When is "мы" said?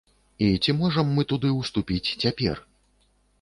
1.17-1.25